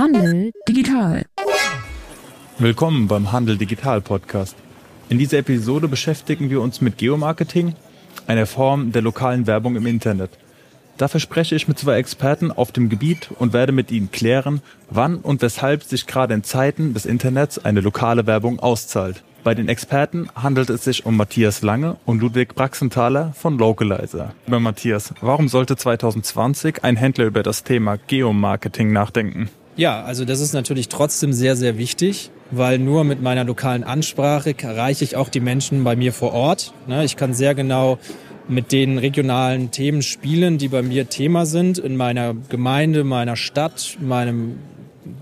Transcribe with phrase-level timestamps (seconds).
[0.00, 1.26] Handel digital.
[2.58, 4.56] Willkommen beim Handel Digital Podcast.
[5.10, 7.74] In dieser Episode beschäftigen wir uns mit Geomarketing,
[8.26, 10.30] einer Form der lokalen Werbung im Internet.
[10.96, 15.16] Dafür spreche ich mit zwei Experten auf dem Gebiet und werde mit ihnen klären, wann
[15.16, 19.22] und weshalb sich gerade in Zeiten des Internets eine lokale Werbung auszahlt.
[19.44, 24.32] Bei den Experten handelt es sich um Matthias Lange und Ludwig Braxenthaler von Localizer.
[24.46, 29.50] Über Matthias, warum sollte 2020 ein Händler über das Thema Geomarketing nachdenken?
[29.76, 34.54] Ja, also das ist natürlich trotzdem sehr, sehr wichtig, weil nur mit meiner lokalen Ansprache
[34.60, 36.74] erreiche ich auch die Menschen bei mir vor Ort.
[36.86, 37.98] Ne, ich kann sehr genau
[38.48, 43.96] mit den regionalen Themen spielen, die bei mir Thema sind, in meiner Gemeinde, meiner Stadt,
[44.00, 44.56] meinem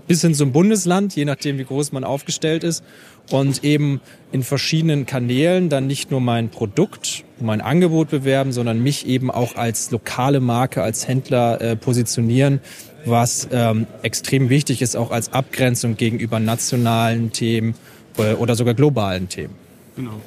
[0.07, 2.83] bis hin zum Bundesland, je nachdem, wie groß man aufgestellt ist.
[3.31, 4.01] Und eben
[4.31, 9.55] in verschiedenen Kanälen dann nicht nur mein Produkt, mein Angebot bewerben, sondern mich eben auch
[9.55, 12.59] als lokale Marke, als Händler äh, positionieren,
[13.05, 17.75] was ähm, extrem wichtig ist, auch als Abgrenzung gegenüber nationalen Themen
[18.17, 19.53] äh, oder sogar globalen Themen.
[19.95, 20.19] Genau.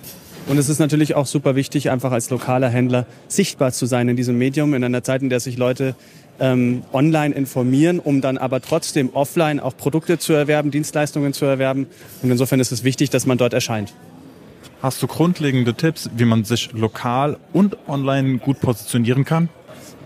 [0.47, 4.17] Und es ist natürlich auch super wichtig, einfach als lokaler Händler sichtbar zu sein in
[4.17, 5.95] diesem Medium, in einer Zeit, in der sich Leute
[6.41, 11.87] ähm, online informieren, um dann aber trotzdem offline auch Produkte zu erwerben, Dienstleistungen zu erwerben.
[12.23, 13.95] Und insofern ist es wichtig, dass man dort erscheint.
[14.83, 19.49] Hast du grundlegende Tipps, wie man sich lokal und online gut positionieren kann?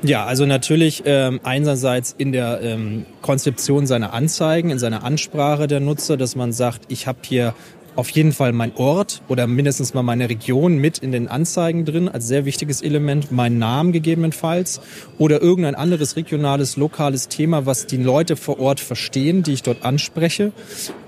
[0.02, 5.80] Ja, also natürlich ähm, einerseits in der ähm, Konzeption seiner Anzeigen, in seiner Ansprache der
[5.80, 7.54] Nutzer, dass man sagt, ich habe hier
[7.96, 12.08] auf jeden Fall mein Ort oder mindestens mal meine Region mit in den Anzeigen drin
[12.08, 14.80] als sehr wichtiges Element, mein Namen gegebenenfalls
[15.18, 19.82] oder irgendein anderes regionales, lokales Thema, was die Leute vor Ort verstehen, die ich dort
[19.84, 20.52] anspreche.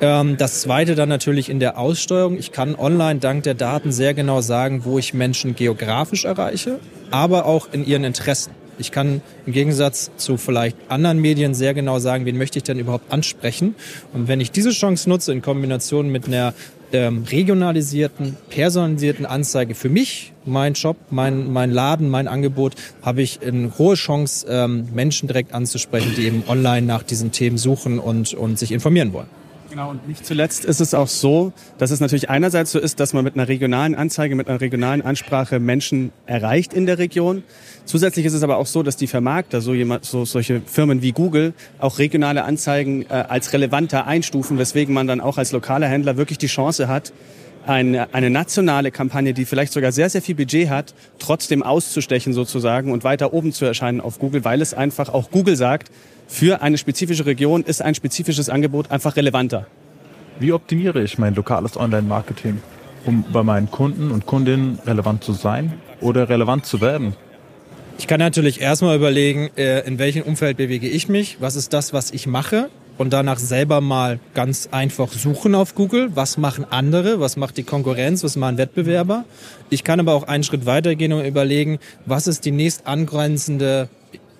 [0.00, 2.38] Ähm, das zweite dann natürlich in der Aussteuerung.
[2.38, 7.44] Ich kann online dank der Daten sehr genau sagen, wo ich Menschen geografisch erreiche, aber
[7.44, 8.52] auch in ihren Interessen.
[8.78, 12.78] Ich kann im Gegensatz zu vielleicht anderen Medien sehr genau sagen, wen möchte ich denn
[12.78, 13.74] überhaupt ansprechen.
[14.12, 16.54] Und wenn ich diese Chance nutze in Kombination mit einer
[16.92, 23.40] ähm, regionalisierten, personalisierten Anzeige für mich, mein Job, mein, mein Laden, mein Angebot, habe ich
[23.42, 28.34] eine hohe Chance, ähm, Menschen direkt anzusprechen, die eben online nach diesen Themen suchen und,
[28.34, 29.28] und sich informieren wollen.
[29.70, 33.12] Genau, und nicht zuletzt ist es auch so, dass es natürlich einerseits so ist, dass
[33.12, 37.42] man mit einer regionalen Anzeige, mit einer regionalen Ansprache Menschen erreicht in der Region.
[37.84, 41.12] Zusätzlich ist es aber auch so, dass die Vermarkter, so, jemand, so solche Firmen wie
[41.12, 46.16] Google, auch regionale Anzeigen äh, als relevanter einstufen, weswegen man dann auch als lokaler Händler
[46.16, 47.12] wirklich die Chance hat,
[47.66, 52.90] eine, eine nationale Kampagne, die vielleicht sogar sehr, sehr viel Budget hat, trotzdem auszustechen sozusagen
[52.90, 55.90] und weiter oben zu erscheinen auf Google, weil es einfach auch Google sagt,
[56.28, 59.66] für eine spezifische Region ist ein spezifisches Angebot einfach relevanter.
[60.38, 62.58] Wie optimiere ich mein lokales Online-Marketing,
[63.04, 67.14] um bei meinen Kunden und Kundinnen relevant zu sein oder relevant zu werden?
[67.98, 71.92] Ich kann natürlich erstmal überlegen, äh, in welchem Umfeld bewege ich mich, was ist das,
[71.92, 72.68] was ich mache
[72.98, 77.64] und danach selber mal ganz einfach suchen auf Google, was machen andere, was macht die
[77.64, 79.24] Konkurrenz, was machen Wettbewerber.
[79.70, 83.88] Ich kann aber auch einen Schritt weitergehen und überlegen, was ist die nächst angrenzende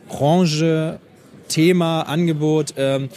[0.09, 1.01] Branche,
[1.49, 2.75] Thema, Angebot.
[2.77, 3.09] Ähm,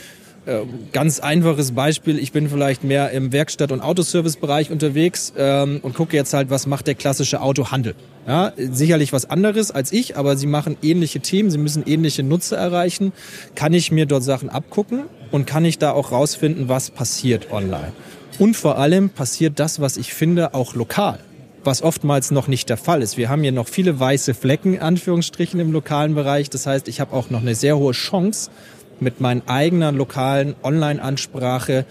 [0.46, 0.62] äh,
[0.92, 6.18] ganz einfaches Beispiel, ich bin vielleicht mehr im Werkstatt- und Autoservice-Bereich unterwegs ähm, und gucke
[6.18, 7.94] jetzt halt, was macht der klassische Autohandel.
[8.28, 12.58] Ja, sicherlich was anderes als ich, aber sie machen ähnliche Themen, sie müssen ähnliche Nutzer
[12.58, 13.14] erreichen.
[13.54, 17.94] Kann ich mir dort Sachen abgucken und kann ich da auch rausfinden, was passiert online?
[18.40, 21.20] Und vor allem passiert das, was ich finde, auch lokal
[21.64, 23.18] was oftmals noch nicht der Fall ist.
[23.18, 26.50] Wir haben hier noch viele weiße Flecken, Anführungsstrichen, im lokalen Bereich.
[26.50, 28.52] Das heißt, ich habe auch noch eine sehr hohe Chance,
[29.00, 31.86] mit meiner eigenen lokalen Online-Ansprache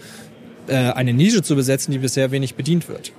[0.67, 3.11] äh, eine Nische zu besetzen, die bisher wenig bedient wird.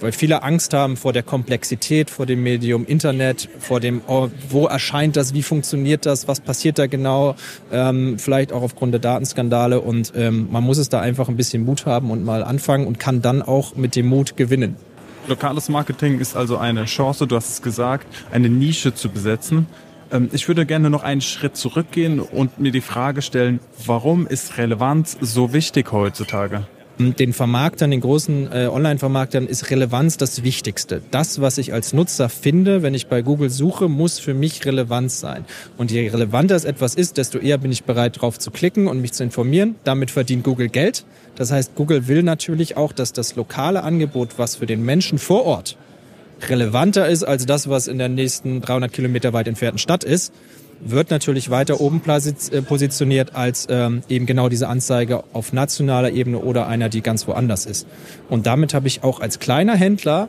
[0.00, 4.66] Weil viele Angst haben vor der Komplexität, vor dem Medium Internet, vor dem, oh, wo
[4.66, 7.34] erscheint das, wie funktioniert das, was passiert da genau,
[7.72, 9.80] ähm, vielleicht auch aufgrund der Datenskandale.
[9.80, 13.00] Und ähm, man muss es da einfach ein bisschen Mut haben und mal anfangen und
[13.00, 14.76] kann dann auch mit dem Mut gewinnen.
[15.28, 19.66] Lokales Marketing ist also eine Chance, du hast es gesagt, eine Nische zu besetzen.
[20.10, 24.56] Ähm, ich würde gerne noch einen Schritt zurückgehen und mir die Frage stellen, warum ist
[24.56, 26.66] Relevanz so wichtig heutzutage?
[26.98, 31.00] Den Vermarktern, den großen äh, Online-Vermarktern ist Relevanz das Wichtigste.
[31.12, 35.12] Das, was ich als Nutzer finde, wenn ich bei Google suche, muss für mich relevant
[35.12, 35.44] sein.
[35.76, 39.00] Und je relevanter es etwas ist, desto eher bin ich bereit, drauf zu klicken und
[39.00, 39.76] mich zu informieren.
[39.84, 41.04] Damit verdient Google Geld.
[41.36, 45.44] Das heißt, Google will natürlich auch, dass das lokale Angebot, was für den Menschen vor
[45.44, 45.76] Ort
[46.48, 50.32] relevanter ist als das, was in der nächsten 300 Kilometer weit entfernten Stadt ist,
[50.80, 56.38] wird natürlich weiter oben äh, positioniert als ähm, eben genau diese Anzeige auf nationaler Ebene
[56.38, 57.86] oder einer, die ganz woanders ist.
[58.28, 60.28] Und damit habe ich auch als kleiner Händler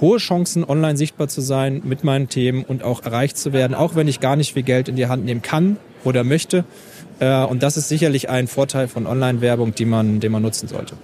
[0.00, 3.94] hohe Chancen, online sichtbar zu sein mit meinen Themen und auch erreicht zu werden, auch
[3.94, 6.64] wenn ich gar nicht viel Geld in die Hand nehmen kann oder möchte.
[7.18, 10.96] Äh, und das ist sicherlich ein Vorteil von Online-Werbung, man, den man nutzen sollte.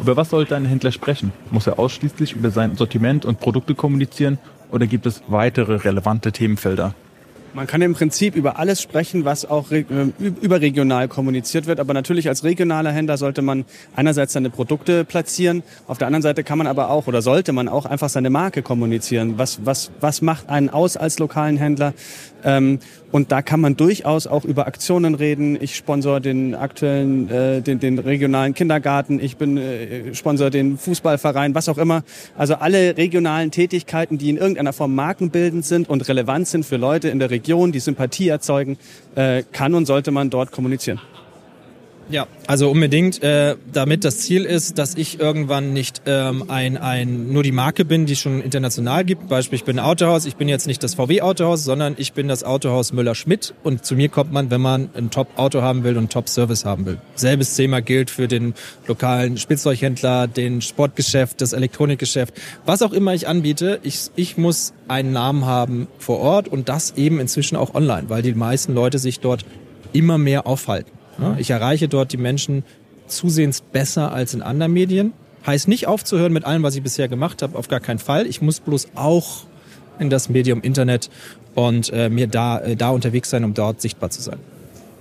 [0.00, 1.32] Über was sollte ein Händler sprechen?
[1.50, 4.38] Muss er ausschließlich über sein Sortiment und Produkte kommunizieren
[4.70, 6.94] oder gibt es weitere relevante Themenfelder?
[7.54, 9.84] Man kann im Prinzip über alles sprechen, was auch äh,
[10.18, 11.80] überregional kommuniziert wird.
[11.80, 15.62] Aber natürlich als regionaler Händler sollte man einerseits seine Produkte platzieren.
[15.86, 18.62] Auf der anderen Seite kann man aber auch oder sollte man auch einfach seine Marke
[18.62, 19.34] kommunizieren.
[19.36, 21.92] Was, was, was macht einen aus als lokalen Händler?
[22.44, 22.78] Ähm,
[23.12, 25.58] und da kann man durchaus auch über Aktionen reden.
[25.60, 29.20] Ich sponsor den aktuellen, äh, den, den regionalen Kindergarten.
[29.20, 32.04] Ich bin äh, sponsor den Fußballverein, was auch immer.
[32.38, 37.10] Also alle regionalen Tätigkeiten, die in irgendeiner Form markenbildend sind und relevant sind für Leute
[37.10, 37.41] in der Region,
[37.72, 38.78] die Sympathie erzeugen,
[39.14, 41.00] äh, kann und sollte man dort kommunizieren.
[42.12, 47.32] Ja, also unbedingt, äh, damit das Ziel ist, dass ich irgendwann nicht ähm, ein, ein,
[47.32, 49.30] nur die Marke bin, die schon international gibt.
[49.30, 52.92] Beispiel, ich bin Autohaus, ich bin jetzt nicht das VW-Autohaus, sondern ich bin das Autohaus
[52.92, 56.84] Müller-Schmidt und zu mir kommt man, wenn man ein Top-Auto haben will und Top-Service haben
[56.84, 56.98] will.
[57.14, 58.52] Selbes Thema gilt für den
[58.86, 62.34] lokalen Spielzeughändler, den Sportgeschäft, das Elektronikgeschäft,
[62.66, 63.80] was auch immer ich anbiete.
[63.84, 68.20] Ich, ich muss einen Namen haben vor Ort und das eben inzwischen auch online, weil
[68.20, 69.46] die meisten Leute sich dort
[69.94, 71.01] immer mehr aufhalten.
[71.38, 72.64] Ich erreiche dort die Menschen
[73.06, 75.12] zusehends besser als in anderen Medien.
[75.46, 78.26] Heißt nicht aufzuhören mit allem, was ich bisher gemacht habe, auf gar keinen Fall.
[78.26, 79.44] Ich muss bloß auch
[79.98, 81.10] in das Medium Internet
[81.54, 84.38] und äh, mir da, äh, da unterwegs sein, um dort sichtbar zu sein.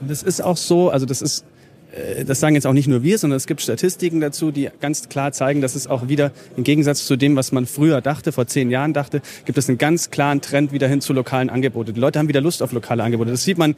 [0.01, 1.45] Das ist auch so, also das ist,
[1.93, 5.09] äh, das sagen jetzt auch nicht nur wir, sondern es gibt Statistiken dazu, die ganz
[5.09, 8.47] klar zeigen, dass es auch wieder im Gegensatz zu dem, was man früher dachte, vor
[8.47, 11.93] zehn Jahren dachte, gibt es einen ganz klaren Trend wieder hin zu lokalen Angeboten.
[11.93, 13.31] Die Leute haben wieder Lust auf lokale Angebote.
[13.31, 13.75] Das sieht man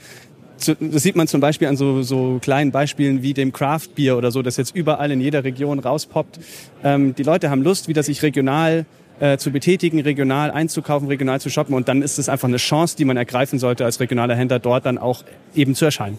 [0.57, 4.31] das sieht man zum Beispiel an so, so kleinen Beispielen wie dem Craft Beer oder
[4.31, 6.39] so, das jetzt überall in jeder Region rauspoppt.
[6.83, 8.85] Ähm, die Leute haben Lust, wieder sich regional
[9.19, 12.95] äh, zu betätigen, regional einzukaufen, regional zu shoppen und dann ist es einfach eine Chance,
[12.97, 15.23] die man ergreifen sollte als regionaler Händler dort dann auch
[15.55, 16.17] eben zu erscheinen.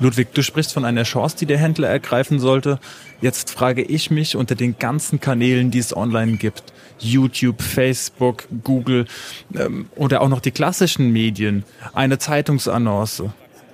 [0.00, 2.78] Ludwig, du sprichst von einer Chance, die der Händler ergreifen sollte.
[3.20, 6.64] Jetzt frage ich mich unter den ganzen Kanälen, die es online gibt,
[6.98, 9.06] YouTube, Facebook, Google
[9.54, 13.24] ähm, oder auch noch die klassischen Medien, eine Zeitungsannonce.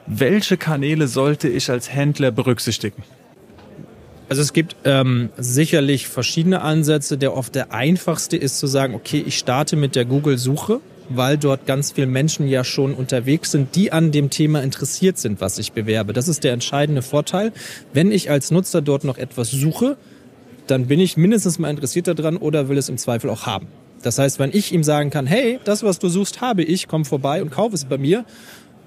[0.06, 3.02] Welche Kanäle sollte ich als Händler berücksichtigen?
[4.28, 7.19] Also es gibt ähm, sicherlich verschiedene Ansätze.
[7.19, 11.66] Der oft der einfachste ist zu sagen, okay, ich starte mit der Google-Suche weil dort
[11.66, 15.72] ganz viele Menschen ja schon unterwegs sind, die an dem Thema interessiert sind, was ich
[15.72, 16.12] bewerbe.
[16.12, 17.52] Das ist der entscheidende Vorteil.
[17.92, 19.96] Wenn ich als Nutzer dort noch etwas suche,
[20.66, 23.66] dann bin ich mindestens mal interessiert daran oder will es im Zweifel auch haben.
[24.02, 27.04] Das heißt, wenn ich ihm sagen kann, hey, das, was du suchst, habe ich, komm
[27.04, 28.24] vorbei und kauf es bei mir,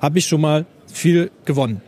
[0.02, 1.82] habe ich schon mal viel gewonnen.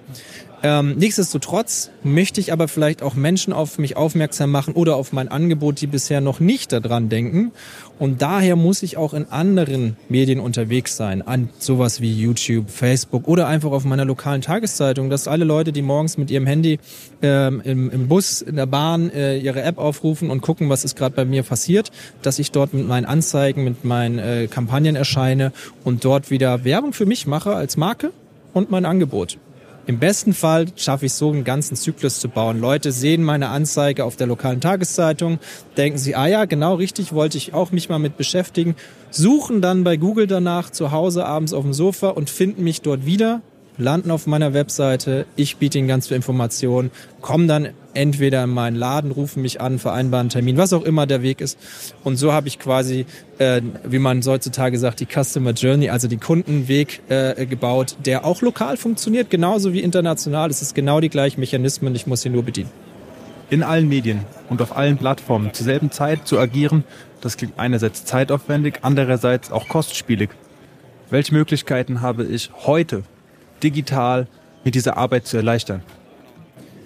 [0.64, 5.28] Ähm, nichtsdestotrotz möchte ich aber vielleicht auch Menschen auf mich aufmerksam machen oder auf mein
[5.28, 7.52] Angebot, die bisher noch nicht daran denken.
[7.98, 13.28] Und daher muss ich auch in anderen Medien unterwegs sein, an sowas wie YouTube, Facebook
[13.28, 16.80] oder einfach auf meiner lokalen Tageszeitung, dass alle Leute, die morgens mit ihrem Handy
[17.22, 20.98] ähm, im, im, Bus, in der Bahn äh, ihre App aufrufen und gucken, was ist
[20.98, 25.54] gerade bei mir passiert, dass ich dort mit meinen Anzeigen, mit meinen äh, Kampagnen erscheine
[25.86, 28.12] und dort wieder Werbung für mich mache als Marke
[28.54, 29.38] und mein Angebot.
[29.88, 32.60] Im besten Fall schaffe ich so einen ganzen Zyklus zu bauen.
[32.60, 35.38] Leute sehen meine Anzeige auf der lokalen Tageszeitung,
[35.78, 38.76] denken sie, ah ja, genau richtig, wollte ich auch mich mal mit beschäftigen,
[39.12, 43.06] suchen dann bei Google danach zu Hause abends auf dem Sofa und finden mich dort
[43.06, 43.42] wieder,
[43.78, 46.92] landen auf meiner Webseite, ich biete ihnen ganz viel Informationen,
[47.22, 51.22] kommen dann entweder in meinen Laden, rufen mich an, vereinbaren Termin, was auch immer der
[51.22, 51.58] Weg ist.
[52.04, 53.06] Und so habe ich quasi,
[53.38, 58.42] äh, wie man heutzutage sagt, die Customer Journey, also den Kundenweg äh, gebaut, der auch
[58.42, 60.50] lokal funktioniert, genauso wie international.
[60.50, 62.70] Es ist genau die gleichen Mechanismen, ich muss sie nur bedienen.
[63.50, 66.84] In allen Medien und auf allen Plattformen zur selben Zeit zu agieren,
[67.22, 70.30] das klingt einerseits zeitaufwendig, andererseits auch kostspielig.
[71.10, 73.04] Welche Möglichkeiten habe ich heute
[73.66, 74.28] digital
[74.64, 75.82] mit dieser Arbeit zu erleichtern?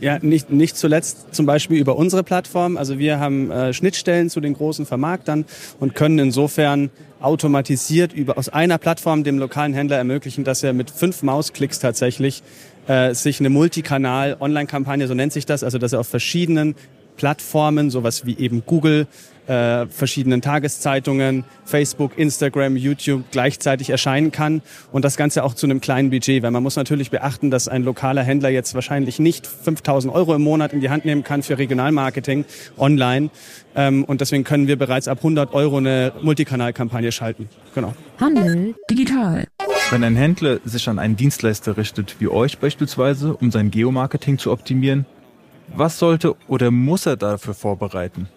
[0.01, 2.77] Ja, nicht, nicht zuletzt zum Beispiel über unsere Plattform.
[2.77, 5.43] Also wir haben äh, Schnittstellen zu den großen Vermarktern
[5.79, 10.89] und können insofern automatisiert über aus einer Plattform dem lokalen Händler ermöglichen, dass er mit
[10.89, 12.43] fünf Mausklicks tatsächlich
[12.87, 16.75] äh, sich eine Multikanal-Online-Kampagne, so nennt sich das, also dass er auf verschiedenen
[17.19, 19.05] Plattformen, sowas wie eben Google,
[19.47, 24.61] äh, verschiedenen Tageszeitungen, Facebook, Instagram, YouTube gleichzeitig erscheinen kann
[24.93, 27.83] und das Ganze auch zu einem kleinen Budget, weil man muss natürlich beachten, dass ein
[27.83, 31.57] lokaler Händler jetzt wahrscheinlich nicht 5000 Euro im Monat in die Hand nehmen kann für
[31.57, 32.45] Regionalmarketing
[32.77, 33.31] online
[33.75, 37.49] ähm, und deswegen können wir bereits ab 100 Euro eine Multikanalkampagne schalten.
[37.75, 37.93] Genau.
[38.17, 39.45] Handel digital.
[39.91, 44.51] Wenn ein Händler sich an einen Dienstleister richtet, wie euch beispielsweise, um sein Geomarketing zu
[44.51, 45.05] optimieren,
[45.75, 48.27] was sollte oder muss er dafür vorbereiten?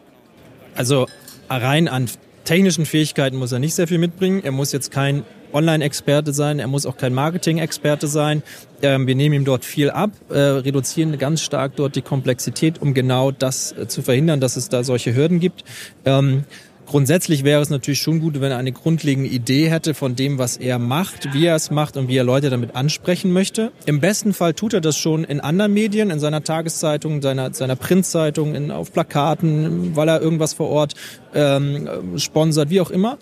[0.75, 1.07] Also
[1.49, 2.09] rein an
[2.45, 4.43] technischen Fähigkeiten muss er nicht sehr viel mitbringen.
[4.45, 8.43] Er muss jetzt kein Online-Experte sein, er muss auch kein Marketing-Experte sein.
[8.81, 12.95] Ähm, wir nehmen ihm dort viel ab, äh, reduzieren ganz stark dort die Komplexität, um
[12.95, 15.65] genau das äh, zu verhindern, dass es da solche Hürden gibt.
[16.05, 16.45] Ähm,
[16.87, 20.57] Grundsätzlich wäre es natürlich schon gut, wenn er eine grundlegende Idee hätte von dem, was
[20.57, 23.73] er macht, wie er es macht und wie er Leute damit ansprechen möchte.
[23.87, 27.77] Im besten Fall tut er das schon in anderen Medien, in seiner Tageszeitung, seiner, seiner
[27.77, 30.95] Printzeitung, in, auf Plakaten, weil er irgendwas vor Ort
[31.35, 33.19] ähm, sponsert, wie auch immer.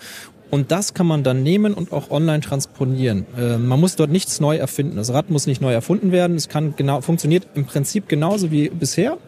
[0.51, 3.25] Und das kann man dann nehmen und auch online transponieren.
[3.39, 4.97] Äh, man muss dort nichts neu erfinden.
[4.97, 6.37] Das Rad muss nicht neu erfunden werden.
[6.37, 9.19] Es kann genau, funktioniert im Prinzip genauso wie bisher.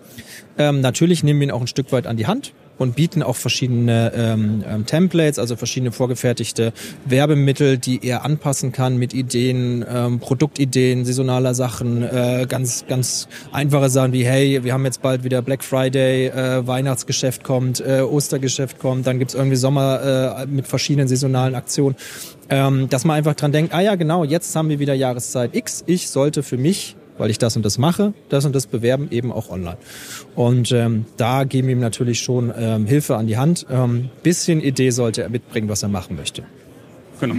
[0.59, 3.37] Ähm, natürlich nehmen wir ihn auch ein Stück weit an die Hand und bieten auch
[3.37, 6.73] verschiedene ähm, ähm, Templates, also verschiedene vorgefertigte
[7.05, 13.89] Werbemittel, die er anpassen kann mit Ideen, ähm, Produktideen, saisonaler Sachen, äh, ganz ganz einfache
[13.89, 18.79] Sachen wie hey, wir haben jetzt bald wieder Black Friday, äh, Weihnachtsgeschäft kommt, äh, Ostergeschäft
[18.79, 21.97] kommt, dann gibt's irgendwie Sommer äh, mit verschiedenen saisonalen Aktionen,
[22.51, 25.85] ähm, dass man einfach dran denkt, ah ja genau, jetzt haben wir wieder Jahreszeit X,
[25.87, 29.33] ich sollte für mich weil ich das und das mache, das und das bewerben eben
[29.33, 29.79] auch online.
[30.35, 33.67] Und ähm, da geben wir ihm natürlich schon ähm, Hilfe an die Hand.
[33.71, 36.45] Ähm, bisschen Idee sollte er mitbringen, was er machen möchte.
[37.21, 37.35] Genau.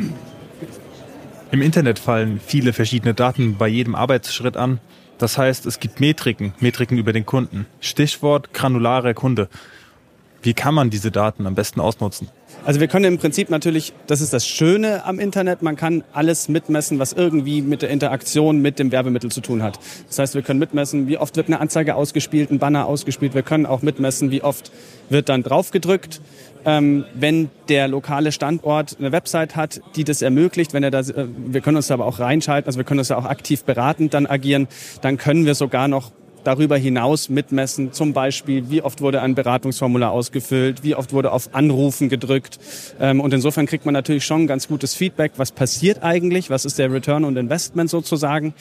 [1.52, 4.80] Im Internet fallen viele verschiedene Daten bei jedem Arbeitsschritt an.
[5.20, 7.68] Das heißt, es gibt Metriken, Metriken über den Kunden.
[7.80, 9.50] Stichwort granularer Kunde.
[10.42, 12.30] Wie kann man diese Daten am besten ausnutzen?
[12.66, 16.48] Also wir können im Prinzip natürlich, das ist das Schöne am Internet, man kann alles
[16.48, 19.80] mitmessen, was irgendwie mit der Interaktion mit dem Werbemittel zu tun hat.
[20.08, 23.34] Das heißt, wir können mitmessen, wie oft wird eine Anzeige ausgespielt, ein Banner ausgespielt.
[23.34, 24.72] Wir können auch mitmessen, wie oft
[25.10, 26.22] wird dann draufgedrückt.
[26.66, 31.28] Ähm, wenn der lokale Standort eine Website hat, die das ermöglicht, wenn er da, äh,
[31.36, 34.14] wir können uns da aber auch reinschalten, also wir können uns da auch aktiv beratend
[34.14, 34.70] dann agieren,
[35.02, 37.92] dann können wir sogar noch darüber hinaus mitmessen.
[37.94, 42.60] Zum Beispiel, wie oft wurde ein Beratungsformular ausgefüllt, wie oft wurde auf Anrufen gedrückt.
[43.00, 45.34] Ähm, und insofern kriegt man natürlich schon ganz gutes Feedback.
[45.38, 46.50] Was passiert eigentlich?
[46.50, 48.54] Was ist der Return on Investment sozusagen?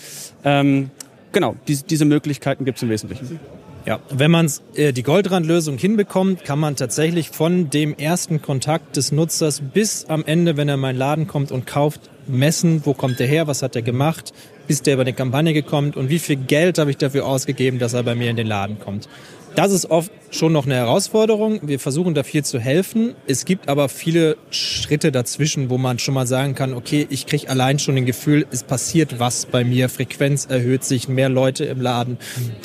[0.44, 0.90] Ähm,
[1.32, 3.40] genau, diese Möglichkeiten gibt es im Wesentlichen.
[3.84, 9.10] Ja, wenn man äh, die Goldrandlösung hinbekommt, kann man tatsächlich von dem ersten Kontakt des
[9.10, 13.20] Nutzers bis am Ende, wenn er in meinen Laden kommt und kauft, messen, wo kommt
[13.20, 14.32] er her, was hat er gemacht,
[14.66, 17.94] bis der über eine Kampagne gekommen und wie viel Geld habe ich dafür ausgegeben, dass
[17.94, 19.08] er bei mir in den Laden kommt.
[19.54, 21.60] Das ist oft schon noch eine Herausforderung.
[21.62, 23.14] Wir versuchen da viel zu helfen.
[23.26, 27.50] Es gibt aber viele Schritte dazwischen, wo man schon mal sagen kann, okay, ich kriege
[27.50, 31.82] allein schon ein Gefühl, es passiert was bei mir, Frequenz erhöht sich, mehr Leute im
[31.82, 32.16] Laden.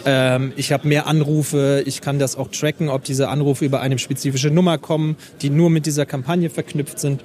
[0.05, 3.99] Ähm, ich habe mehr Anrufe, ich kann das auch tracken, ob diese Anrufe über eine
[3.99, 7.21] spezifische Nummer kommen, die nur mit dieser Kampagne verknüpft sind.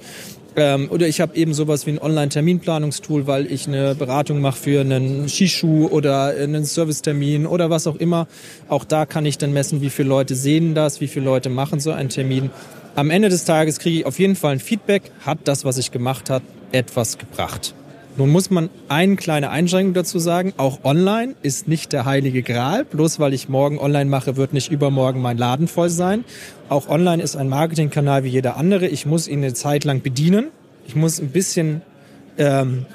[0.55, 4.81] Ähm, oder ich habe eben sowas wie ein Online-Terminplanungstool, weil ich eine Beratung mache für
[4.81, 8.27] einen Skischuh oder einen Servicetermin oder was auch immer.
[8.69, 11.79] Auch da kann ich dann messen, wie viele Leute sehen das, wie viele Leute machen
[11.79, 12.51] so einen Termin.
[12.95, 15.91] Am Ende des Tages kriege ich auf jeden Fall ein Feedback, hat das, was ich
[15.91, 17.73] gemacht habe, etwas gebracht.
[18.15, 20.53] Nun muss man eine kleine Einschränkung dazu sagen.
[20.57, 22.85] Auch online ist nicht der heilige Gral.
[22.85, 26.23] Bloß weil ich morgen online mache, wird nicht übermorgen mein Laden voll sein.
[26.69, 28.87] Auch online ist ein Marketingkanal wie jeder andere.
[28.87, 30.49] Ich muss ihn eine Zeit lang bedienen.
[30.85, 31.81] Ich muss ein bisschen
[32.37, 32.85] ähm,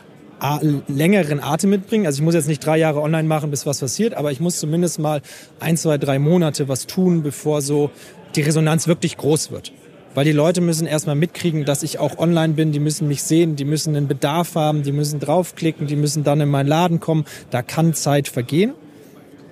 [0.86, 2.06] längeren Atem mitbringen.
[2.06, 4.60] Also ich muss jetzt nicht drei Jahre online machen, bis was passiert, aber ich muss
[4.60, 5.20] zumindest mal
[5.58, 7.90] ein, zwei, drei Monate was tun, bevor so
[8.36, 9.72] die Resonanz wirklich groß wird.
[10.18, 13.54] Weil die Leute müssen erstmal mitkriegen, dass ich auch online bin, die müssen mich sehen,
[13.54, 17.24] die müssen einen Bedarf haben, die müssen draufklicken, die müssen dann in meinen Laden kommen.
[17.50, 18.74] Da kann Zeit vergehen.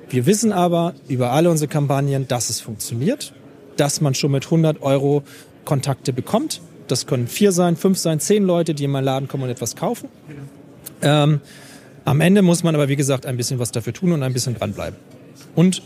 [0.08, 3.32] Wir wissen aber über alle unsere Kampagnen, dass es funktioniert,
[3.76, 5.23] dass man schon mit 100 Euro
[5.64, 6.61] Kontakte bekommt.
[6.88, 9.76] Das können vier sein, fünf sein, zehn Leute, die in meinen Laden kommen und etwas
[9.76, 10.08] kaufen.
[11.00, 11.42] Ähm,
[12.04, 14.56] am Ende muss man aber, wie gesagt, ein bisschen was dafür tun und ein bisschen
[14.56, 14.99] dranbleiben.
[15.54, 15.82] Und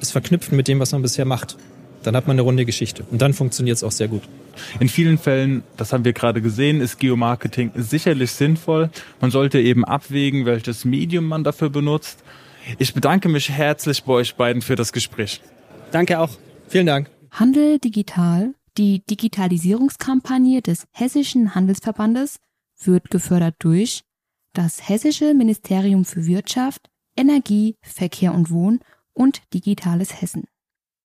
[0.00, 1.56] es verknüpfen mit dem, was man bisher macht.
[2.02, 3.04] Dann hat man eine runde Geschichte.
[3.10, 4.22] Und dann funktioniert es auch sehr gut.
[4.80, 8.90] In vielen Fällen, das haben wir gerade gesehen, ist Geomarketing sicherlich sinnvoll.
[9.20, 12.22] Man sollte eben abwägen, welches Medium man dafür benutzt.
[12.78, 15.40] Ich bedanke mich herzlich bei euch beiden für das Gespräch.
[15.90, 16.30] Danke auch.
[16.68, 17.10] Vielen Dank.
[17.30, 22.36] Handel digital, die Digitalisierungskampagne des Hessischen Handelsverbandes,
[22.84, 24.02] wird gefördert durch
[24.52, 28.80] das Hessische Ministerium für Wirtschaft, Energie, Verkehr und Wohn
[29.14, 30.44] und Digitales Hessen.